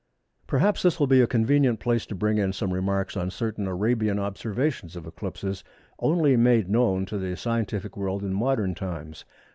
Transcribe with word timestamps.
Perhaps 0.47 0.81
this 0.81 0.99
will 0.99 1.05
be 1.05 1.21
a 1.21 1.27
convenient 1.27 1.79
place 1.79 2.07
to 2.07 2.15
bring 2.15 2.39
in 2.39 2.53
some 2.53 2.73
remarks 2.73 3.15
on 3.15 3.29
certain 3.29 3.67
Arabian 3.67 4.17
observations 4.17 4.95
of 4.95 5.05
eclipses 5.05 5.63
only 5.99 6.35
made 6.35 6.67
known 6.67 7.05
to 7.05 7.19
the 7.19 7.37
scientific 7.37 7.95
world 7.95 8.23
in 8.23 8.33
modern 8.33 8.73
times. 8.73 9.25